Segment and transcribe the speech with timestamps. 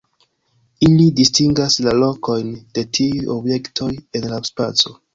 [0.87, 5.01] Ili distingas la lokojn de tiuj objektoj en la spaco.